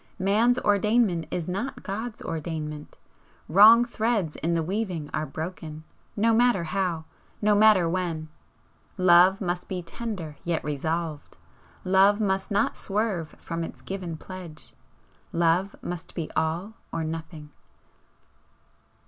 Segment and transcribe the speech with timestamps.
[0.17, 2.97] Man's ordainment is not God's ordainment!
[3.47, 5.83] Wrong threads in the weaving are broken
[6.15, 7.05] no matter how,
[7.39, 8.27] no matter when!
[8.97, 11.37] Love must be tender yet resolved!
[11.85, 14.73] Love must not swerve from its given pledge!
[15.31, 17.51] Love must be All or Nothing!"